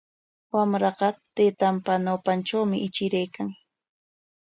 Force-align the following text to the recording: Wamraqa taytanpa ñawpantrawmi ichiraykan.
Wamraqa 0.55 1.07
taytanpa 1.35 1.93
ñawpantrawmi 2.05 2.77
ichiraykan. 2.87 3.49